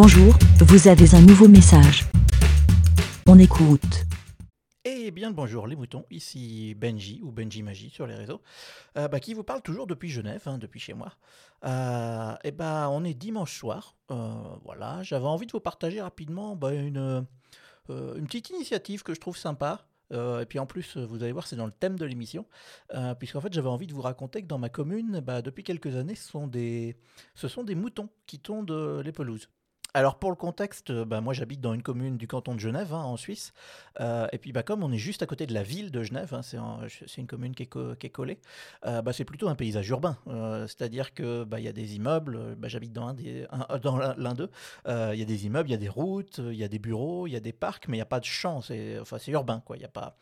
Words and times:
Bonjour, 0.00 0.32
vous 0.60 0.86
avez 0.86 1.12
un 1.16 1.20
nouveau 1.22 1.48
message. 1.48 2.04
On 3.26 3.36
écoute. 3.36 4.04
Eh 4.84 5.10
bien 5.10 5.32
bonjour 5.32 5.66
les 5.66 5.74
moutons, 5.74 6.04
ici 6.12 6.76
Benji 6.76 7.20
ou 7.24 7.32
Benji 7.32 7.64
Magie 7.64 7.90
sur 7.90 8.06
les 8.06 8.14
réseaux, 8.14 8.40
euh, 8.96 9.08
bah, 9.08 9.18
qui 9.18 9.34
vous 9.34 9.42
parle 9.42 9.60
toujours 9.60 9.88
depuis 9.88 10.08
Genève, 10.08 10.42
hein, 10.46 10.58
depuis 10.58 10.78
chez 10.78 10.94
moi. 10.94 11.14
Euh, 11.64 12.32
et 12.44 12.52
bah 12.52 12.88
on 12.92 13.02
est 13.02 13.12
dimanche 13.12 13.58
soir, 13.58 13.96
euh, 14.12 14.34
voilà, 14.64 15.02
j'avais 15.02 15.26
envie 15.26 15.46
de 15.46 15.52
vous 15.52 15.58
partager 15.58 16.00
rapidement 16.00 16.54
bah, 16.54 16.72
une, 16.74 17.26
euh, 17.90 18.14
une 18.14 18.26
petite 18.26 18.50
initiative 18.50 19.02
que 19.02 19.14
je 19.14 19.20
trouve 19.20 19.36
sympa. 19.36 19.84
Et 20.12 20.46
puis 20.48 20.58
en 20.58 20.64
plus, 20.64 20.96
vous 20.96 21.22
allez 21.22 21.32
voir, 21.32 21.46
c'est 21.46 21.56
dans 21.56 21.66
le 21.66 21.72
thème 21.72 21.98
de 21.98 22.06
l'émission, 22.06 22.46
puisqu'en 23.18 23.42
fait 23.42 23.52
j'avais 23.52 23.68
envie 23.68 23.86
de 23.86 23.92
vous 23.92 24.00
raconter 24.00 24.40
que 24.40 24.46
dans 24.46 24.56
ma 24.56 24.70
commune, 24.70 25.20
depuis 25.44 25.64
quelques 25.64 25.96
années, 25.96 26.14
ce 26.14 26.26
sont, 26.26 26.46
des, 26.46 26.96
ce 27.34 27.46
sont 27.46 27.62
des 27.62 27.74
moutons 27.74 28.08
qui 28.26 28.38
tondent 28.38 29.02
les 29.04 29.12
pelouses. 29.12 29.50
Alors 29.94 30.18
pour 30.18 30.30
le 30.30 30.36
contexte, 30.36 30.90
euh, 30.90 31.06
bah, 31.06 31.22
moi 31.22 31.32
j'habite 31.32 31.62
dans 31.62 31.72
une 31.72 31.82
commune 31.82 32.18
du 32.18 32.26
canton 32.28 32.54
de 32.54 32.60
Genève, 32.60 32.92
hein, 32.92 33.02
en 33.02 33.16
Suisse, 33.16 33.52
Euh, 34.00 34.28
et 34.32 34.38
puis 34.38 34.52
bah, 34.52 34.62
comme 34.62 34.84
on 34.84 34.92
est 34.92 34.98
juste 34.98 35.22
à 35.22 35.26
côté 35.26 35.46
de 35.46 35.54
la 35.54 35.62
ville 35.64 35.90
de 35.90 36.02
Genève, 36.04 36.32
hein, 36.32 36.42
c'est 36.42 37.20
une 37.20 37.26
commune 37.26 37.54
qui 37.54 37.64
est, 37.64 38.10
collée, 38.10 38.38
euh, 38.86 39.02
bah, 39.02 39.12
c'est 39.12 39.24
plutôt 39.24 39.48
un 39.48 39.56
paysage 39.56 39.88
urbain, 39.88 40.16
c'est-à-dire 40.68 41.14
que 41.14 41.42
bah, 41.44 41.58
il 41.58 41.64
y 41.64 41.68
a 41.68 41.72
des 41.72 41.96
immeubles, 41.96 42.54
bah, 42.56 42.68
j'habite 42.68 42.92
dans 42.92 43.06
l'un 43.06 44.34
d'eux, 44.34 44.50
il 44.86 45.18
y 45.18 45.22
a 45.22 45.24
des 45.24 45.46
immeubles, 45.46 45.68
il 45.68 45.72
y 45.72 45.74
a 45.74 45.78
des 45.78 45.88
routes, 45.88 46.38
il 46.38 46.54
y 46.54 46.64
a 46.64 46.68
des 46.68 46.78
bureaux, 46.78 47.26
il 47.26 47.32
y 47.32 47.36
a 47.36 47.40
des 47.40 47.52
parcs, 47.52 47.88
mais 47.88 47.96
il 47.96 48.00
n'y 48.00 48.02
a 48.02 48.06
pas 48.06 48.20
de 48.20 48.24
champs, 48.24 48.60
c'est 48.60 48.98
enfin, 49.00 49.18
c'est 49.18 49.32
urbain 49.32 49.62
quoi, 49.64 49.76
il 49.76 49.84
a 49.84 49.88
pas... 49.88 50.16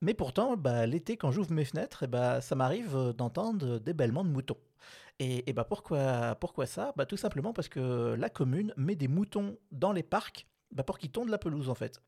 Mais 0.00 0.14
pourtant, 0.14 0.56
bah, 0.56 0.86
l'été 0.86 1.16
quand 1.16 1.32
j'ouvre 1.32 1.52
mes 1.52 1.64
fenêtres, 1.64 2.04
et 2.04 2.06
bah, 2.06 2.40
ça 2.40 2.54
m'arrive 2.54 3.14
d'entendre 3.16 3.78
des 3.78 3.94
bêlements 3.94 4.24
de 4.24 4.30
moutons. 4.30 4.58
Et, 5.20 5.48
et 5.48 5.52
bah 5.52 5.64
pourquoi, 5.64 6.34
pourquoi 6.40 6.66
ça? 6.66 6.92
Bah 6.96 7.06
Tout 7.06 7.16
simplement 7.16 7.52
parce 7.52 7.68
que 7.68 8.16
la 8.18 8.30
commune 8.30 8.74
met 8.76 8.96
des 8.96 9.06
moutons 9.06 9.56
dans 9.70 9.92
les 9.92 10.02
parcs 10.02 10.48
bah 10.72 10.82
pour 10.82 10.98
qu'ils 10.98 11.10
tondent 11.10 11.28
la 11.28 11.38
pelouse 11.38 11.68
en 11.68 11.74
fait. 11.74 12.02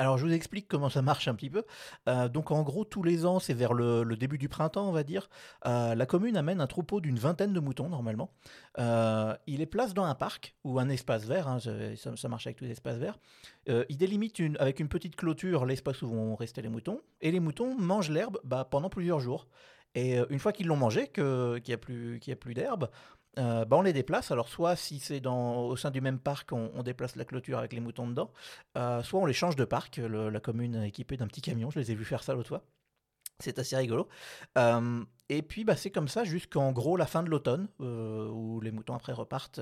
Alors 0.00 0.16
je 0.16 0.24
vous 0.24 0.32
explique 0.32 0.68
comment 0.68 0.88
ça 0.88 1.02
marche 1.02 1.26
un 1.26 1.34
petit 1.34 1.50
peu. 1.50 1.64
Euh, 2.08 2.28
donc 2.28 2.52
en 2.52 2.62
gros 2.62 2.84
tous 2.84 3.02
les 3.02 3.26
ans, 3.26 3.40
c'est 3.40 3.52
vers 3.52 3.74
le, 3.74 4.04
début 4.16 4.38
du 4.38 4.48
printemps 4.48 4.88
on 4.88 4.92
va 4.92 5.02
dire, 5.02 5.28
euh, 5.66 5.96
la 5.96 6.06
commune 6.06 6.36
amène 6.36 6.60
un 6.60 6.68
troupeau 6.68 7.00
d'une 7.00 7.18
vingtaine 7.18 7.52
de 7.52 7.58
moutons 7.58 7.88
normalement. 7.88 8.30
Euh, 8.78 9.34
il 9.48 9.58
les 9.58 9.66
place 9.66 9.94
dans 9.94 10.04
un 10.04 10.14
parc 10.14 10.54
ou 10.62 10.78
un 10.78 10.88
espace 10.88 11.24
vert, 11.24 11.48
hein, 11.48 11.58
ça, 11.58 12.28
marche 12.28 12.46
avec 12.46 12.58
tous 12.58 12.64
les 12.64 12.70
espaces 12.70 12.98
verts. 12.98 13.18
Il 13.66 13.96
délimite 13.98 14.40
avec 14.60 14.80
une 14.80 14.88
petite 14.88 15.16
clôture 15.16 15.66
l'espace 15.66 16.00
où 16.02 16.08
vont 16.08 16.36
rester 16.36 16.62
les 16.62 16.68
moutons. 16.68 17.00
Et 17.20 17.30
les 17.30 17.40
moutons 17.40 17.76
mangent 17.76 18.10
l'herbe 18.10 18.38
bah, 18.44 18.66
pendant 18.70 18.88
plusieurs 18.88 19.20
jours. 19.20 19.46
Et 19.94 20.18
euh, 20.18 20.26
une 20.30 20.38
fois 20.38 20.52
qu'ils 20.52 20.66
l'ont 20.66 20.76
mangé, 20.76 21.08
qu'il 21.08 21.62
n'y 21.66 21.74
a 21.74 21.78
plus, 21.78 22.20
plus 22.38 22.54
d'herbe, 22.54 22.90
euh, 23.38 23.64
bah, 23.64 23.76
on 23.76 23.82
les 23.82 23.92
déplace. 23.92 24.30
Alors, 24.30 24.48
soit 24.48 24.76
si 24.76 24.98
c'est 24.98 25.24
au 25.26 25.76
sein 25.76 25.90
du 25.90 26.00
même 26.00 26.18
parc, 26.18 26.52
on, 26.52 26.82
déplace 26.82 27.16
la 27.16 27.24
clôture 27.24 27.58
avec 27.58 27.72
les 27.72 27.80
moutons 27.80 28.08
dedans, 28.08 28.32
euh, 28.76 29.02
soit 29.02 29.20
on 29.20 29.26
les 29.26 29.32
change 29.32 29.56
de 29.56 29.64
parc. 29.64 29.98
La 29.98 30.40
commune 30.40 30.76
est 30.76 30.88
équipée 30.88 31.16
d'un 31.16 31.26
petit 31.26 31.42
camion, 31.42 31.70
je 31.70 31.78
les 31.78 31.92
ai 31.92 31.94
vus 31.94 32.04
faire 32.04 32.22
ça 32.22 32.34
l'autre 32.34 32.48
fois. 32.48 32.64
C'est 33.40 33.58
assez 33.58 33.76
rigolo. 33.76 34.08
Et 35.30 35.42
puis, 35.42 35.64
bah, 35.64 35.76
c'est 35.76 35.90
comme 35.90 36.08
ça 36.08 36.24
jusqu'en 36.24 36.72
gros 36.72 36.96
la 36.96 37.06
fin 37.06 37.22
de 37.22 37.28
l'automne, 37.28 37.68
euh, 37.80 38.28
où 38.30 38.60
les 38.60 38.70
moutons 38.70 38.94
après 38.94 39.12
repartent 39.12 39.60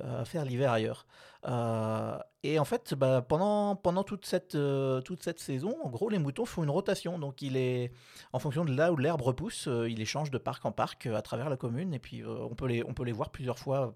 euh, 0.00 0.24
faire 0.24 0.44
l'hiver 0.44 0.72
ailleurs. 0.72 1.06
Euh, 1.46 2.18
et 2.42 2.58
en 2.58 2.64
fait, 2.64 2.94
bah, 2.94 3.22
pendant, 3.22 3.76
pendant 3.76 4.02
toute, 4.02 4.26
cette, 4.26 4.56
toute 5.04 5.22
cette 5.22 5.38
saison, 5.38 5.76
en 5.84 5.90
gros, 5.90 6.08
les 6.08 6.18
moutons 6.18 6.44
font 6.44 6.64
une 6.64 6.70
rotation. 6.70 7.20
Donc, 7.20 7.40
il 7.40 7.56
en 8.32 8.38
fonction 8.40 8.64
de 8.64 8.72
là 8.72 8.92
où 8.92 8.96
l'herbe 8.96 9.22
repousse, 9.22 9.68
les 9.68 10.04
changent 10.04 10.32
de 10.32 10.38
parc 10.38 10.64
en 10.66 10.72
parc 10.72 11.06
à 11.06 11.22
travers 11.22 11.50
la 11.50 11.56
commune. 11.56 11.94
Et 11.94 12.00
puis, 12.00 12.24
on, 12.24 12.54
peut 12.56 12.66
les, 12.66 12.84
on 12.84 12.92
peut 12.92 13.04
les 13.04 13.12
voir 13.12 13.30
plusieurs 13.30 13.58
fois 13.58 13.94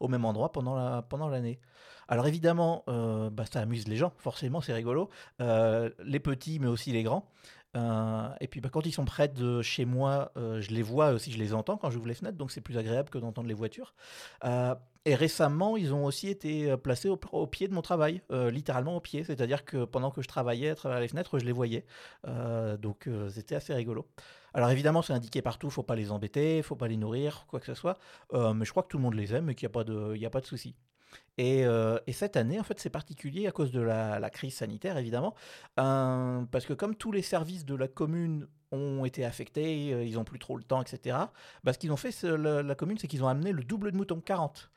au 0.00 0.08
même 0.08 0.24
endroit 0.24 0.50
pendant 0.52 0.74
la- 0.74 1.02
pendant 1.02 1.28
l'année. 1.28 1.60
Alors, 2.08 2.26
évidemment, 2.26 2.84
bah, 2.86 3.44
ça 3.44 3.60
amuse 3.60 3.86
les 3.86 3.96
gens, 3.96 4.12
forcément, 4.16 4.62
c'est 4.62 4.72
rigolo. 4.72 5.10
Les 5.40 6.20
petits, 6.20 6.58
mais 6.58 6.68
aussi 6.68 6.92
les 6.92 7.02
grands. 7.02 7.30
Euh, 7.76 8.28
et 8.40 8.48
puis 8.48 8.60
bah, 8.60 8.70
quand 8.72 8.86
ils 8.86 8.92
sont 8.92 9.04
près 9.04 9.28
de 9.28 9.62
chez 9.62 9.84
moi, 9.84 10.32
euh, 10.36 10.60
je 10.60 10.70
les 10.70 10.82
vois 10.82 11.10
aussi, 11.10 11.32
je 11.32 11.38
les 11.38 11.52
entends 11.52 11.76
quand 11.76 11.90
j'ouvre 11.90 12.08
les 12.08 12.14
fenêtres, 12.14 12.38
donc 12.38 12.50
c'est 12.50 12.60
plus 12.60 12.78
agréable 12.78 13.10
que 13.10 13.18
d'entendre 13.18 13.48
les 13.48 13.54
voitures. 13.54 13.94
Euh, 14.44 14.74
et 15.04 15.14
récemment, 15.14 15.76
ils 15.76 15.94
ont 15.94 16.04
aussi 16.04 16.28
été 16.28 16.76
placés 16.76 17.08
au, 17.08 17.46
pied 17.46 17.66
de 17.66 17.72
mon 17.72 17.80
travail, 17.80 18.20
littéralement 18.30 18.94
au 18.96 19.00
pied, 19.00 19.24
c'est-à-dire 19.24 19.64
que 19.64 19.86
pendant 19.86 20.10
que 20.10 20.20
je 20.20 20.28
travaillais 20.28 20.68
à 20.68 20.74
travers 20.74 21.00
les 21.00 21.08
fenêtres, 21.08 21.38
je 21.38 21.46
les 21.46 21.52
voyais. 21.52 21.86
Donc 22.78 23.08
c'était 23.30 23.54
assez 23.54 23.72
rigolo. 23.72 24.06
Alors 24.52 24.68
évidemment, 24.68 25.00
c'est 25.00 25.14
indiqué 25.14 25.40
partout, 25.40 25.70
faut 25.70 25.82
pas 25.82 25.96
les 25.96 26.10
embêter, 26.10 26.60
faut 26.60 26.76
pas 26.76 26.88
les 26.88 26.98
nourrir, 26.98 27.46
quoi 27.48 27.58
que 27.58 27.64
ce 27.64 27.72
soit. 27.72 27.96
Mais 28.34 28.66
je 28.66 28.70
crois 28.70 28.82
que 28.82 28.88
tout 28.88 28.98
le 28.98 29.02
monde 29.02 29.14
les 29.14 29.32
aime 29.32 29.48
et 29.48 29.54
qu'il 29.54 29.66
n'y 29.66 29.72
a 29.72 29.74
pas 29.74 29.84
de, 29.84 30.14
il 30.14 30.26
a 30.26 30.30
pas 30.30 30.42
de 30.42 30.46
souci. 30.46 30.74
Et, 31.38 31.64
euh, 31.64 31.98
et 32.06 32.12
cette 32.12 32.36
année, 32.36 32.58
en 32.58 32.64
fait, 32.64 32.80
c'est 32.80 32.90
particulier 32.90 33.46
à 33.46 33.52
cause 33.52 33.70
de 33.70 33.80
la, 33.80 34.30
crise 34.30 34.54
sanitaire, 34.54 34.98
évidemment, 34.98 35.34
Euh, 35.78 36.44
parce 36.50 36.66
que 36.66 36.72
comme 36.72 36.96
tous 36.96 37.12
les 37.12 37.22
services 37.22 37.64
de 37.64 37.74
la 37.74 37.88
commune 37.88 38.48
ont 38.72 39.04
été 39.04 39.24
affectés, 39.24 39.92
euh, 39.94 40.04
ils 40.04 40.14
n'ont 40.14 40.24
plus 40.24 40.38
trop 40.40 40.56
le 40.56 40.64
temps, 40.64 40.82
etc. 40.82 41.16
Bah, 41.64 41.72
ce 41.72 41.78
qu'ils 41.78 41.92
ont 41.92 41.96
fait, 41.96 42.22
la, 42.24 42.62
la 42.62 42.74
commune, 42.74 42.98
c'est 42.98 43.06
qu'ils 43.08 43.22
ont 43.24 43.28
amené 43.28 43.52
le 43.52 43.62
double 43.64 43.92
de 43.92 43.96
moutons, 43.96 44.20
40. 44.20 44.70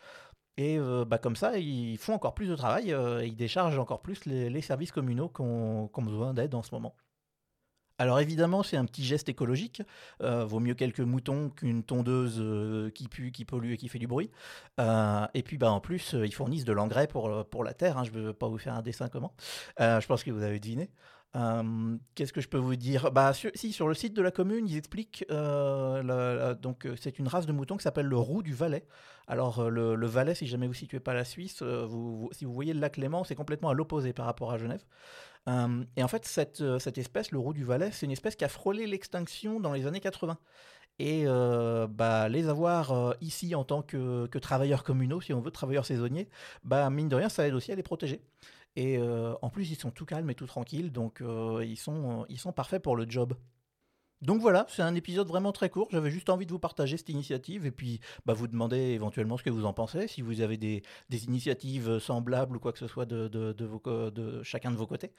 Et 0.57 0.77
bah, 1.07 1.17
comme 1.17 1.35
ça, 1.35 1.57
ils 1.57 1.97
font 1.97 2.13
encore 2.13 2.35
plus 2.35 2.47
de 2.47 2.55
travail, 2.55 2.91
et 2.91 3.25
ils 3.25 3.35
déchargent 3.35 3.79
encore 3.79 4.01
plus 4.01 4.25
les, 4.25 4.61
services 4.61 4.91
communaux 4.91 5.29
qui 5.29 5.41
ont 5.41 5.89
besoin 5.97 6.33
d'aide 6.33 6.53
en 6.55 6.61
ce 6.61 6.71
moment. 6.75 6.95
Alors 8.01 8.19
évidemment, 8.19 8.63
c'est 8.63 8.77
un 8.77 8.85
petit 8.85 9.03
geste 9.03 9.29
écologique. 9.29 9.83
Euh, 10.23 10.43
vaut 10.43 10.59
mieux 10.59 10.73
quelques 10.73 11.01
moutons 11.01 11.51
qu'une 11.51 11.83
tondeuse 11.83 12.39
euh, 12.39 12.89
qui 12.89 13.07
pue, 13.07 13.31
qui 13.31 13.45
pollue 13.45 13.73
et 13.73 13.77
qui 13.77 13.89
fait 13.89 13.99
du 13.99 14.07
bruit. 14.07 14.31
Euh, 14.79 15.27
et 15.35 15.43
puis 15.43 15.59
bah, 15.59 15.71
en 15.71 15.79
plus, 15.79 16.13
ils 16.13 16.33
fournissent 16.33 16.65
de 16.65 16.73
l'engrais 16.73 17.05
pour, 17.05 17.45
pour 17.45 17.63
la 17.63 17.75
terre. 17.75 17.99
hein. 17.99 18.03
Je 18.03 18.09
ne 18.09 18.19
veux 18.19 18.33
pas 18.33 18.47
vous 18.47 18.57
faire 18.57 18.73
un 18.73 18.81
dessin 18.81 19.07
comment. 19.07 19.35
Je 19.77 20.03
pense 20.07 20.23
que 20.23 20.31
vous 20.31 20.41
avez 20.41 20.59
deviné. 20.59 20.89
Qu'est-ce 22.15 22.33
que 22.33 22.41
je 22.41 22.49
peux 22.49 22.57
vous 22.57 22.75
dire? 22.75 23.11
Bah, 23.11 23.33
sur, 23.33 23.51
Si, 23.53 23.71
sur 23.71 23.87
le 23.87 23.93
site 23.93 24.15
de 24.15 24.23
la 24.23 24.31
commune, 24.31 24.67
ils 24.67 24.77
expliquent. 24.77 25.23
c'est 25.29 27.19
une 27.19 27.27
race 27.27 27.45
de 27.45 27.51
mouton 27.53 27.77
qui 27.77 27.83
s'appelle 27.83 28.07
le 28.07 28.17
roux 28.17 28.41
du 28.41 28.55
Valais. 28.55 28.87
Alors, 29.27 29.69
le, 29.69 30.07
Valais, 30.07 30.33
si 30.33 30.47
jamais 30.47 30.65
vous 30.65 30.73
ne 30.73 30.77
situez 30.77 30.99
pas 30.99 31.13
la 31.13 31.23
Suisse, 31.23 31.57
si 32.31 32.45
vous 32.45 32.53
voyez 32.53 32.73
le 32.73 32.79
lac 32.79 32.97
Léman, 32.97 33.23
c'est 33.25 33.35
complètement 33.35 33.69
à 33.69 33.75
l'opposé 33.75 34.11
par 34.11 34.25
rapport 34.25 34.51
à 34.51 34.57
Genève. 34.57 34.83
Euh, 35.49 35.83
et 35.95 36.03
en 36.03 36.07
fait, 36.07 36.25
cette, 36.25 36.61
euh, 36.61 36.79
cette 36.79 36.97
espèce, 36.97 37.31
le 37.31 37.39
roux 37.39 37.53
du 37.53 37.63
Valais, 37.63 37.91
c'est 37.91 38.05
une 38.05 38.11
espèce 38.11 38.35
qui 38.35 38.45
a 38.45 38.49
frôlé 38.49 38.85
l'extinction 38.87 39.59
dans 39.59 39.73
les 39.73 39.87
années 39.87 39.99
80. 39.99 40.37
Et 40.99 41.23
euh, 41.25 41.87
bah, 41.87 42.29
les 42.29 42.47
avoir 42.47 43.15
ici 43.21 43.55
en 43.55 43.63
tant 43.63 43.81
que, 43.81 44.27
travailleurs 44.39 44.83
communaux, 44.83 45.21
si 45.21 45.33
on 45.33 45.41
veut, 45.41 45.51
travailleurs 45.51 45.85
saisonniers, 45.85 46.29
bah, 46.63 46.89
mine 46.89 47.09
de 47.09 47.15
rien, 47.15 47.29
ça 47.29 47.47
aide 47.47 47.53
aussi 47.55 47.71
à 47.71 47.75
les 47.75 47.83
protéger. 47.83 48.21
Et 48.75 48.99
en 49.41 49.49
plus, 49.49 49.71
ils 49.71 49.75
sont 49.75 49.91
tout 49.91 50.05
calmes 50.05 50.29
et 50.29 50.35
tout 50.35 50.45
tranquilles, 50.45 50.91
donc 50.91 51.21
ils 51.21 51.77
sont 51.77 52.53
parfaits 52.55 52.81
pour 52.81 52.95
le 52.95 53.09
job. 53.09 53.33
Donc 54.21 54.39
voilà, 54.39 54.65
c'est 54.69 54.83
un 54.83 54.93
épisode 54.93 55.27
vraiment 55.27 55.51
très 55.51 55.69
court. 55.69 55.87
J'avais 55.91 56.11
juste 56.11 56.29
envie 56.29 56.45
de 56.45 56.51
vous 56.51 56.59
partager 56.59 56.97
cette 56.97 57.09
initiative 57.09 57.65
et 57.65 57.71
puis 57.71 57.99
bah, 58.25 58.33
vous 58.33 58.47
demander 58.47 58.77
éventuellement 58.77 59.37
ce 59.37 59.43
que 59.43 59.49
vous 59.49 59.65
en 59.65 59.73
pensez, 59.73 60.07
si 60.07 60.21
vous 60.21 60.41
avez 60.41 60.57
des, 60.57 60.83
initiatives 61.11 61.99
semblables 61.99 62.57
ou 62.57 62.59
quoi 62.59 62.71
que 62.71 62.79
ce 62.79 62.87
soit 62.87 63.05
de, 63.05 64.41
chacun 64.43 64.71
de 64.71 64.75
vos 64.75 64.85
côtés. 64.85 65.11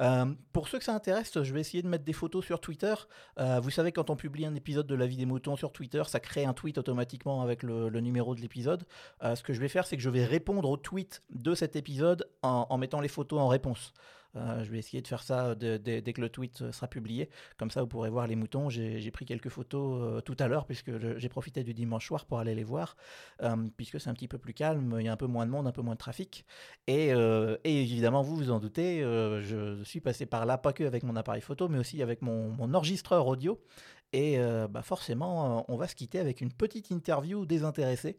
Euh, 0.00 0.26
pour 0.52 0.68
ceux 0.68 0.78
que 0.78 0.84
ça 0.84 0.94
intéresse, 0.94 1.42
je 1.42 1.52
vais 1.52 1.60
essayer 1.60 1.82
de 1.82 1.88
mettre 1.88 2.04
des 2.04 2.12
photos 2.12 2.44
sur 2.44 2.60
Twitter. 2.60 2.94
Euh, 3.38 3.60
vous 3.60 3.70
savez, 3.70 3.92
quand 3.92 4.10
on 4.10 4.16
publie 4.16 4.46
un 4.46 4.54
épisode 4.54 4.86
de 4.86 4.94
La 4.94 5.06
vie 5.06 5.16
des 5.16 5.26
moutons 5.26 5.56
sur 5.56 5.72
Twitter, 5.72 6.02
ça 6.06 6.20
crée 6.20 6.44
un 6.44 6.54
tweet 6.54 6.78
automatiquement 6.78 7.42
avec 7.42 7.62
le, 7.62 7.90
numéro 8.00 8.34
de 8.34 8.40
l'épisode. 8.40 8.84
Euh, 9.22 9.34
ce 9.34 9.42
que 9.42 9.52
je 9.52 9.60
vais 9.60 9.68
faire, 9.68 9.86
c'est 9.86 9.96
que 9.96 10.02
je 10.02 10.10
vais 10.10 10.24
répondre 10.24 10.68
au 10.70 10.76
tweet 10.76 11.22
de 11.30 11.54
cet 11.54 11.76
épisode 11.76 12.28
en 12.42 12.78
mettant 12.78 13.00
les 13.00 13.08
photos 13.08 13.40
en 13.40 13.48
réponse. 13.48 13.92
Euh, 14.36 14.64
je 14.64 14.70
vais 14.70 14.78
essayer 14.78 15.02
de 15.02 15.08
faire 15.08 15.22
ça 15.22 15.54
de- 15.54 15.76
dès 15.76 16.12
que 16.12 16.20
le 16.20 16.28
tweet 16.28 16.62
euh, 16.62 16.72
sera 16.72 16.88
publié. 16.88 17.28
Comme 17.58 17.70
ça, 17.70 17.80
vous 17.80 17.86
pourrez 17.88 18.10
voir 18.10 18.26
les 18.26 18.36
moutons. 18.36 18.68
J'ai 18.70 19.10
pris 19.10 19.24
quelques 19.24 19.48
photos 19.48 20.00
euh, 20.02 20.20
tout 20.20 20.36
à 20.38 20.48
l'heure, 20.48 20.66
puisque 20.66 20.90
j'ai 21.18 21.28
profité 21.28 21.64
du 21.64 21.74
dimanche 21.74 22.06
soir 22.06 22.26
pour 22.26 22.38
aller 22.38 22.54
les 22.54 22.64
voir, 22.64 22.96
euh, 23.42 23.56
puisque 23.76 24.00
c'est 24.00 24.10
un 24.10 24.14
petit 24.14 24.28
peu 24.28 24.38
plus 24.38 24.54
calme, 24.54 24.96
il 24.98 25.06
y 25.06 25.08
a 25.08 25.12
un 25.12 25.16
peu 25.16 25.26
moins 25.26 25.46
de 25.46 25.50
monde, 25.50 25.66
un 25.66 25.72
peu 25.72 25.82
moins 25.82 25.94
de 25.94 25.98
trafic. 25.98 26.44
Et, 26.86 27.12
euh, 27.12 27.56
évidemment, 27.64 28.22
vous 28.22 28.36
vous 28.36 28.50
en 28.50 28.60
doutez, 28.60 29.02
euh, 29.02 29.42
je 29.42 29.82
suis 29.84 30.00
passé 30.00 30.26
par 30.26 30.46
là, 30.46 30.58
pas 30.58 30.72
que 30.72 30.84
avec 30.84 31.02
mon 31.02 31.16
appareil 31.16 31.42
photo, 31.42 31.68
mais 31.68 31.78
aussi 31.78 32.02
avec 32.02 32.22
mon, 32.22 32.56
enregistreur 32.74 33.26
audio. 33.26 33.60
Et 34.12 34.38
euh, 34.38 34.68
bah 34.68 34.82
forcément, 34.82 35.58
euh, 35.58 35.62
on 35.68 35.76
va 35.76 35.88
se 35.88 35.94
quitter 35.94 36.18
avec 36.18 36.40
une 36.40 36.52
petite 36.52 36.90
interview 36.90 37.44
désintéressée. 37.46 38.18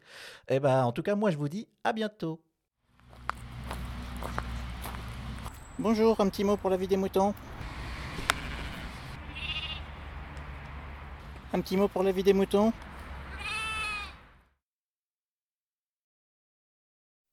Et 0.50 0.60
bah, 0.60 0.86
en 0.86 0.92
tout 0.92 1.04
cas, 1.04 1.16
moi, 1.16 1.32
je 1.32 1.38
vous 1.38 1.50
dis 1.50 1.68
à 1.84 1.94
bientôt. 1.94 2.42
Bonjour, 5.80 6.20
un 6.20 6.28
petit 6.30 6.44
mot 6.44 6.58
pour 6.58 6.72
la 6.72 6.78
vie 6.78 6.88
des 6.88 6.98
moutons. 6.98 7.36
Un 11.54 11.62
petit 11.62 11.78
mot 11.78 11.88
pour 11.88 12.02
la 12.02 12.12
vie 12.12 12.24
des 12.24 12.34
moutons. 12.34 12.74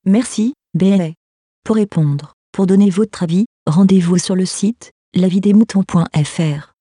Merci, 0.05 0.53
BLA. 0.75 1.13
Pour 1.65 1.77
répondre, 1.77 2.35
pour 2.53 2.67
donner 2.67 2.91
votre 2.91 3.23
avis, 3.23 3.47
rendez-vous 3.67 4.19
sur 4.19 4.37
le 4.37 4.45
site 4.45 4.93
lavidemouton.fr. 5.15 6.74